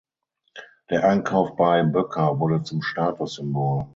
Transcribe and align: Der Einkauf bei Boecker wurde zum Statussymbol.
Der 0.89 1.07
Einkauf 1.07 1.55
bei 1.55 1.83
Boecker 1.83 2.39
wurde 2.39 2.63
zum 2.63 2.81
Statussymbol. 2.81 3.85